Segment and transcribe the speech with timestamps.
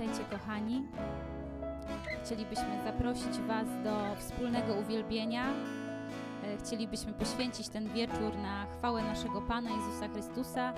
[0.00, 0.82] Witajcie kochani.
[2.24, 5.44] Chcielibyśmy zaprosić Was do wspólnego uwielbienia.
[6.44, 10.72] E, Chcielibyśmy poświęcić ten wieczór na chwałę naszego Pana Jezusa Chrystusa.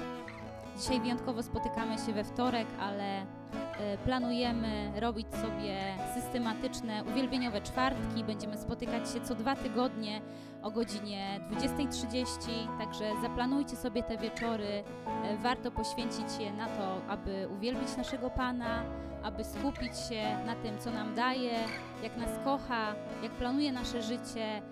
[0.79, 3.25] Dzisiaj wyjątkowo spotykamy się we wtorek, ale e,
[4.05, 8.25] planujemy robić sobie systematyczne uwielbieniowe czwartki.
[8.25, 10.21] Będziemy spotykać się co dwa tygodnie
[10.63, 14.85] o godzinie 20.30, także zaplanujcie sobie te wieczory.
[15.25, 18.83] E, Warto poświęcić je na to, aby uwielbić naszego Pana,
[19.23, 21.59] aby skupić się na tym, co nam daje,
[22.03, 24.45] jak nas kocha, jak planuje nasze życie.
[24.45, 24.63] E,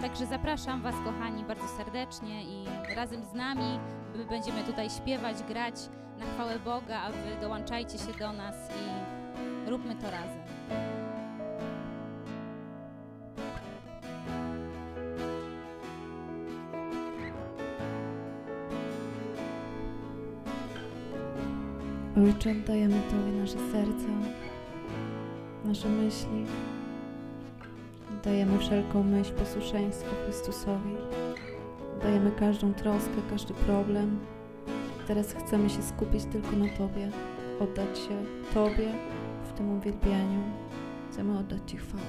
[0.00, 2.64] Także zapraszam Was, kochani, bardzo serdecznie i
[2.96, 3.78] razem z nami
[4.16, 5.74] my będziemy tutaj śpiewać, grać
[6.18, 11.07] na chwałę Boga, a Wy dołączajcie się do nas i róbmy to razem.
[22.24, 24.08] Ojcze, oddajemy Tobie nasze serca,
[25.64, 26.44] nasze myśli.
[28.18, 30.94] Oddajemy wszelką myśl posłuszeństwu Chrystusowi.
[31.96, 34.18] Oddajemy każdą troskę, każdy problem.
[35.06, 37.10] Teraz chcemy się skupić tylko na Tobie,
[37.60, 38.24] oddać się
[38.54, 38.88] Tobie
[39.44, 40.42] w tym uwielbieniu.
[41.10, 42.02] Chcemy oddać Ci chwałę.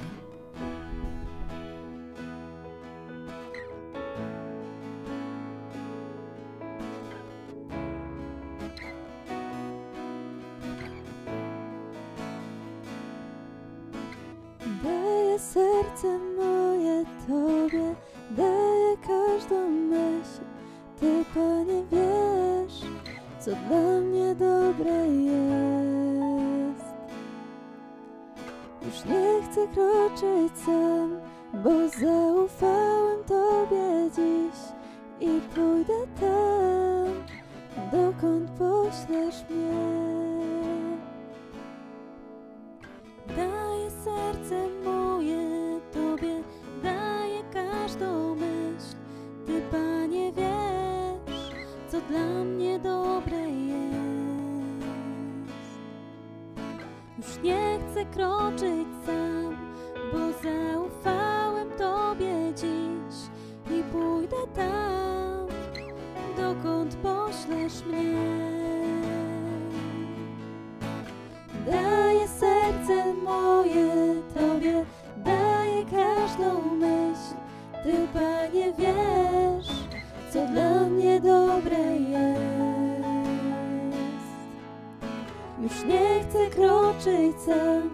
[85.64, 87.90] Już nie chcę kroczyć sam,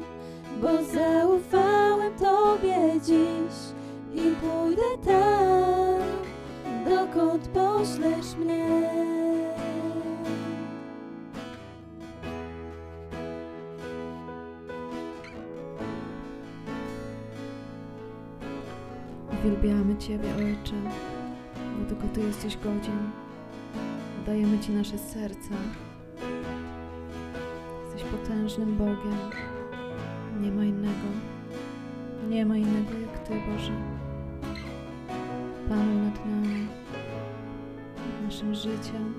[0.62, 3.56] bo zaufałem Tobie dziś
[4.14, 6.02] i pójdę tam,
[6.86, 8.90] dokąd poślesz mnie.
[19.34, 20.76] Uwielbiamy Ciebie, Ojcze,
[21.80, 23.12] bo tylko Ty jesteś godzien.
[24.26, 25.56] Dajemy Ci nasze serca.
[28.26, 29.18] Potężnym Bogiem.
[30.42, 31.08] Nie ma innego.
[32.30, 33.72] Nie ma innego jak Ty, Boże.
[35.70, 36.68] Panuj nad nami,
[37.98, 39.14] nad naszym życiem.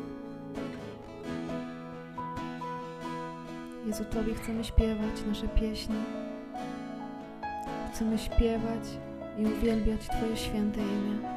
[3.87, 5.97] Jezu, Tobie chcemy śpiewać nasze pieśni.
[7.93, 8.85] Chcemy śpiewać
[9.39, 11.29] i uwielbiać Twoje święte imię.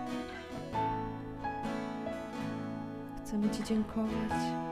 [3.24, 4.69] Chcemy Ci dziękować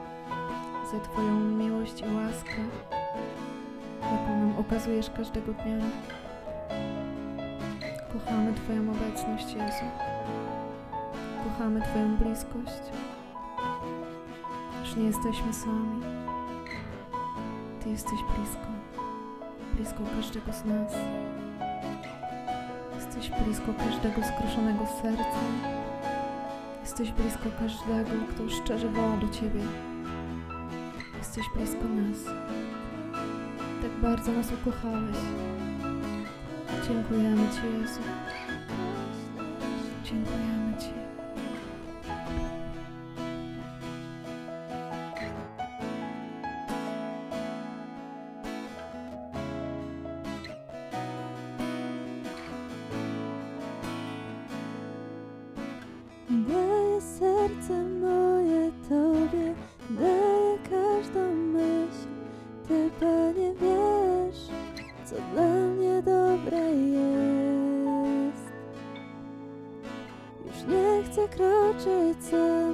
[0.91, 2.61] za Twoją miłość i łaskę,
[4.01, 5.85] jaką nam okazujesz każdego dnia.
[8.13, 9.85] Kochamy Twoją obecność, Jezu.
[11.43, 12.83] Kochamy Twoją bliskość.
[14.79, 16.01] Już nie jesteśmy sami.
[17.83, 18.67] Ty jesteś blisko.
[19.73, 20.93] Blisko każdego z nas.
[22.95, 25.39] Jesteś blisko każdego skruszonego serca.
[26.81, 29.61] Jesteś blisko każdego, kto szczerze woła do Ciebie.
[31.37, 32.35] Jesteś blisko nas.
[33.81, 35.17] Tak bardzo nas ukochałeś.
[36.87, 38.01] Dziękujemy Ci, Jezu.
[40.03, 40.46] Dziękujemy
[72.31, 72.73] sam,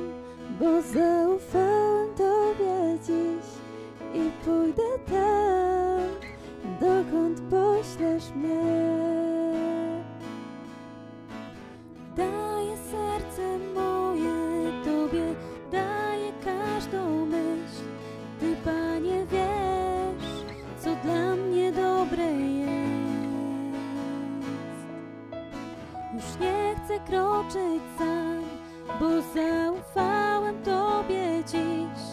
[0.60, 3.48] bo zaufałem Tobie dziś
[4.14, 6.02] i pójdę tam,
[6.80, 8.64] dokąd poślesz mnie.
[12.16, 15.36] Daję serce moje Tobie,
[15.72, 17.84] daję każdą myśl.
[18.40, 20.46] Ty, Panie, wiesz,
[20.80, 22.74] co dla mnie dobre jest.
[26.14, 27.84] Już nie chcę kroczyć
[29.04, 32.04] bo zaufałem Tobie dziś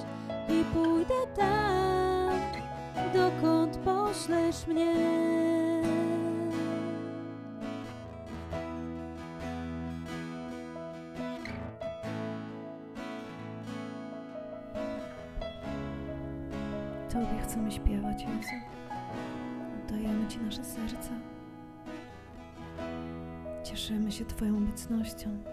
[0.48, 2.40] i pójdę tam,
[3.14, 4.94] dokąd poślesz mnie.
[17.12, 18.54] Tobie chcemy śpiewać, Jezu.
[19.84, 21.10] Oddajemy Ci nasze serca.
[23.64, 25.49] Cieszymy się Twoją obecnością.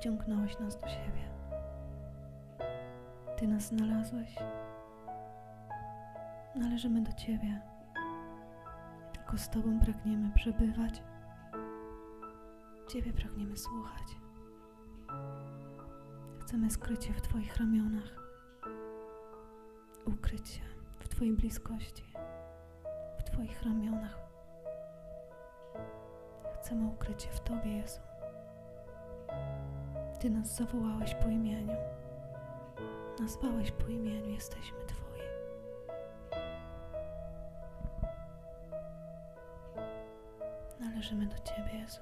[0.00, 1.30] Przyciągnąłeś nas do siebie.
[3.36, 4.34] Ty nas znalazłeś.
[6.56, 7.60] Należymy do Ciebie.
[9.12, 11.02] Tylko z Tobą pragniemy przebywać.
[12.88, 14.02] Ciebie pragniemy słuchać.
[16.40, 18.16] Chcemy skryć się w Twoich ramionach,
[20.06, 20.62] ukryć się
[20.98, 22.12] w Twojej bliskości,
[23.18, 24.18] w Twoich ramionach.
[26.54, 28.09] Chcemy ukryć się w Tobie, Jezu.
[30.20, 31.76] Ty nas zawołałeś po imieniu,
[33.20, 35.20] nazwałeś po imieniu, jesteśmy Twoi.
[40.80, 42.00] Należymy do Ciebie, Jezu.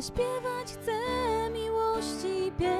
[0.00, 0.92] Zaśpiewać chcę
[1.52, 2.70] miłości pieśń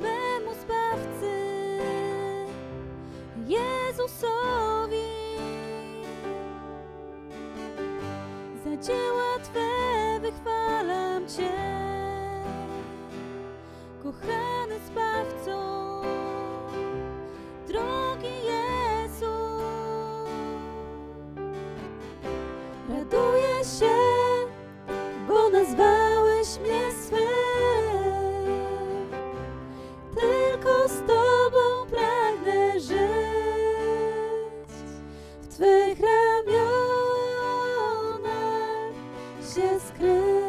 [0.00, 1.34] memu Zbawcy
[3.46, 5.10] Jezusowi.
[8.64, 11.52] Za dzieła Twe wychwalam Cię,
[14.02, 16.02] kochany Zbawco,
[17.68, 19.36] drogi Jezu.
[22.88, 23.99] Raduję się,
[39.54, 40.39] się skryć,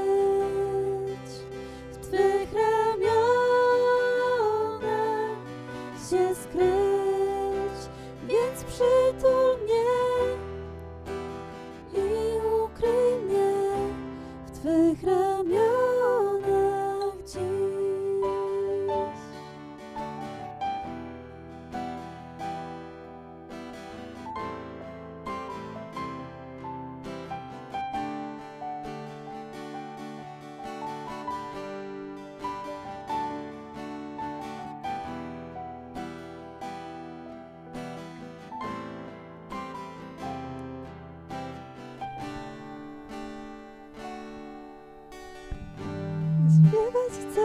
[46.92, 47.42] Śpiewać chcę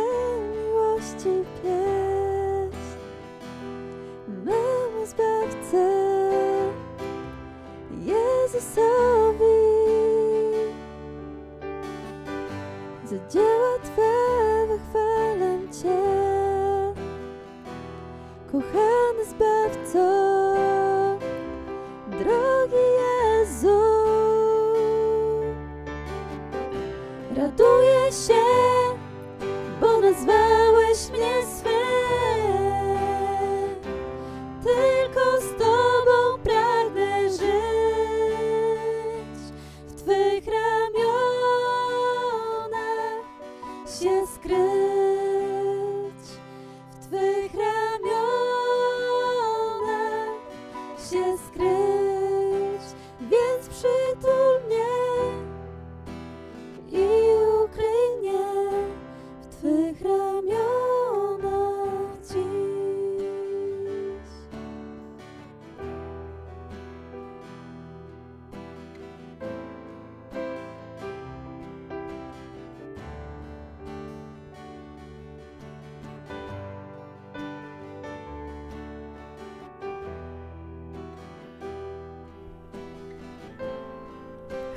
[0.56, 1.85] miłości pieśń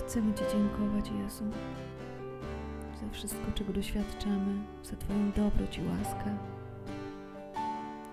[0.10, 1.44] Chcemy Ci dziękować, Jezu,
[3.02, 6.38] za wszystko, czego doświadczamy, za Twoją dobroć i łaskę.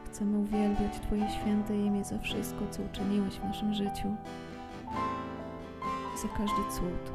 [0.06, 4.16] Chcemy uwielbiać Twoje święte imię za wszystko, co uczyniłeś w naszym życiu,
[6.22, 7.12] za każdy cud,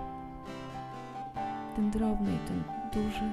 [1.76, 3.32] ten drobny i ten duży,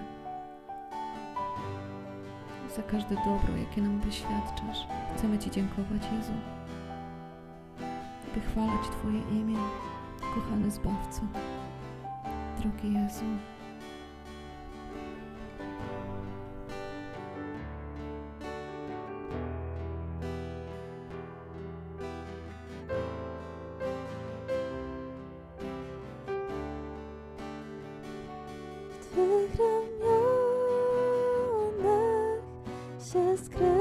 [2.76, 4.86] za każde dobro, jakie nam wyświadczasz.
[5.16, 6.32] Chcemy Ci dziękować, Jezu,
[8.34, 9.58] wychwalać Twoje imię,
[10.34, 11.20] kochany Zbawco,
[12.58, 13.24] drogi Jezu.
[29.00, 30.78] W Twych ramionach
[32.98, 33.77] się skryć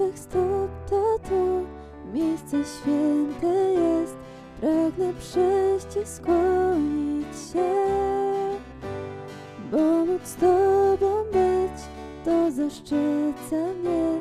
[0.00, 1.66] Twych stóp to tu
[2.12, 4.16] miejsce święte jest.
[4.60, 7.74] Pragnę przyjść i skłonić się,
[9.70, 11.82] bo móc z Tobą być
[12.24, 14.20] to zaszczyca mnie,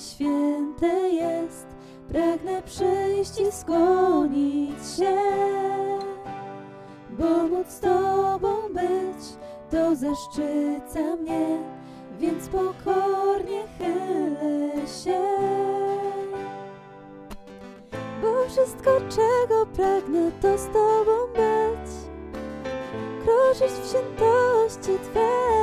[0.00, 1.66] święte jest.
[2.08, 5.16] Pragnę przyjść i skłonić się,
[7.10, 9.40] bo móc Tobą być
[9.70, 11.58] to zaszczyca mnie,
[12.18, 15.20] więc pokornie chylę się.
[18.22, 21.90] Bo wszystko, czego pragnę, to z Tobą być,
[23.24, 25.59] kroczyć w świętości Twej.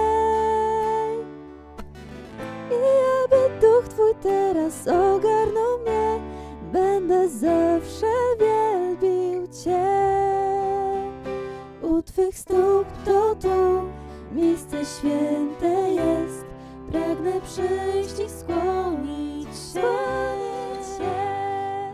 [12.38, 13.89] Twych stóp to tu
[14.32, 16.46] miejsce święte jest,
[16.91, 19.82] pragnę przyjść i skłonić się.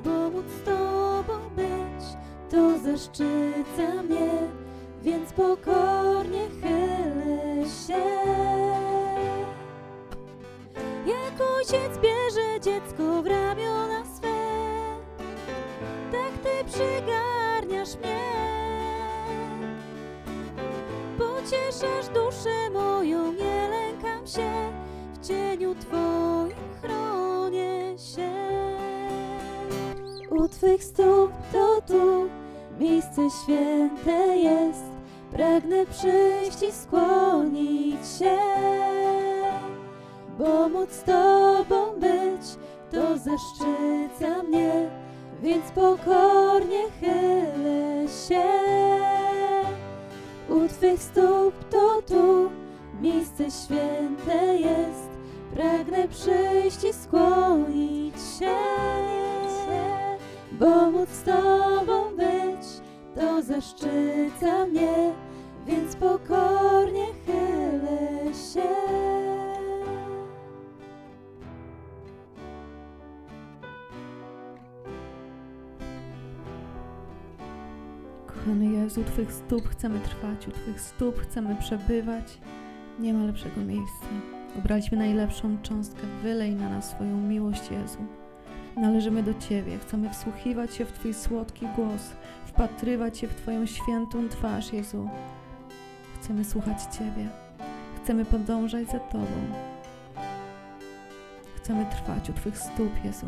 [0.04, 2.06] Bo móc z Tobą być,
[2.50, 4.32] to zaszczyca mnie,
[5.02, 8.04] więc pokornie chylę się.
[11.06, 13.73] Jak ojciec bierze dziecko w ramiona
[21.74, 24.72] Pocieszasz duszę moją, nie lękam się,
[25.14, 28.32] w cieniu Twoim chronię się.
[30.30, 32.30] U Twych stóp to tu
[32.80, 34.84] miejsce święte jest.
[35.32, 38.38] Pragnę przyjść i skłonić się,
[40.40, 42.46] bo móc Tobą być,
[42.92, 44.90] to zaszczyca mnie,
[45.42, 49.13] więc pokornie chylę się.
[50.54, 52.50] U Twych stóp to tu
[53.02, 55.10] miejsce święte jest.
[55.56, 58.56] Pragnę przyjść i skłonić się,
[60.52, 62.68] bo móc z Tobą być,
[63.16, 65.14] to zaszczyca mnie,
[65.66, 69.03] więc pokornie chylę się.
[78.84, 82.38] Jezu, u Twych stóp chcemy trwać, u Twych stóp chcemy przebywać.
[83.00, 84.06] Nie ma lepszego miejsca.
[84.58, 86.02] Obraliśmy najlepszą cząstkę.
[86.24, 87.98] Wylej na nas swoją miłość, Jezu.
[88.76, 89.78] Należymy do Ciebie.
[89.78, 92.14] Chcemy wsłuchiwać się w Twój słodki głos,
[92.46, 95.10] wpatrywać się w Twoją świętą twarz, Jezu.
[96.16, 97.30] Chcemy słuchać Ciebie.
[98.04, 99.28] Chcemy podążać za Tobą.
[101.58, 103.28] Chcemy trwać u Twych stóp, Jezu.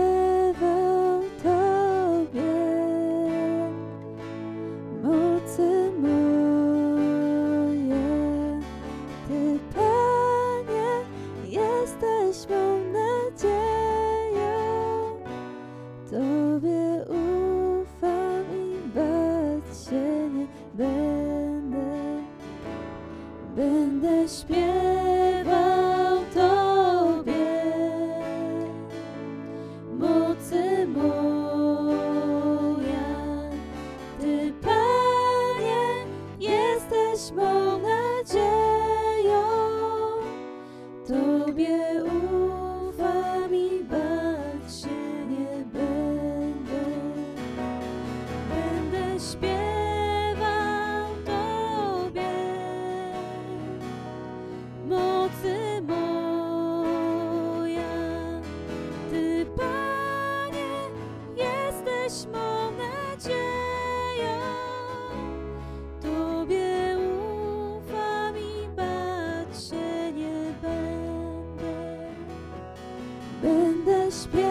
[74.27, 74.50] Będę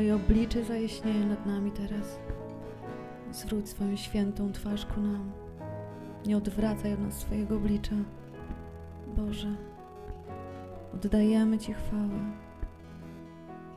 [0.00, 2.20] Twoje oblicze zajaśnieje nad nami teraz.
[3.32, 5.32] Zwróć swoją świętą twarz ku nam.
[6.26, 7.94] Nie odwracaj od nas swojego oblicza.
[9.16, 9.56] Boże,
[10.94, 12.32] oddajemy Ci chwałę.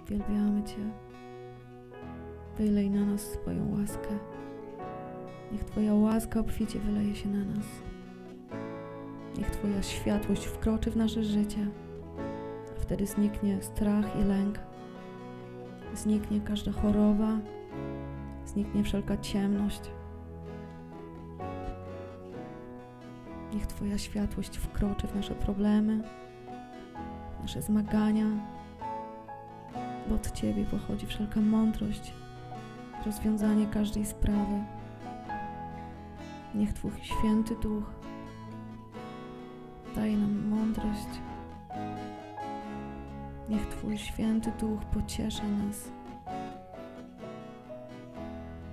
[0.09, 0.89] Wielbiamy Cię.
[2.57, 4.19] Wylej na nas swoją łaskę.
[5.51, 7.65] Niech Twoja łaska obficie wyleje się na nas.
[9.37, 11.67] Niech Twoja światłość wkroczy w nasze życie.
[12.77, 14.72] Wtedy zniknie strach i lęk.
[15.93, 17.39] Zniknie każda choroba.
[18.45, 19.81] Zniknie wszelka ciemność.
[23.53, 26.01] Niech Twoja światłość wkroczy w nasze problemy,
[27.41, 28.25] nasze zmagania,
[30.09, 32.13] bo od Ciebie pochodzi wszelka mądrość,
[33.05, 34.63] rozwiązanie każdej sprawy.
[36.55, 37.83] Niech Twój święty duch
[39.95, 41.32] daje nam mądrość.
[43.53, 45.91] Niech Twój święty duch pociesza nas.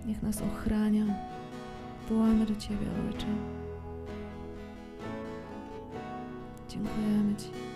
[0.06, 1.04] Niech nas ochrania.
[2.08, 3.26] Wołamy do Ciebie, Ojcze.
[6.68, 7.69] Dziękujemy Ci.